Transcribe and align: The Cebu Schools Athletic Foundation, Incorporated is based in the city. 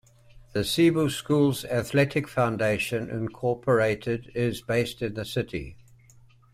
The 0.53 0.63
Cebu 0.63 1.11
Schools 1.11 1.63
Athletic 1.65 2.27
Foundation, 2.27 3.07
Incorporated 3.07 4.31
is 4.33 4.59
based 4.63 5.03
in 5.03 5.13
the 5.13 5.25
city. 5.25 5.77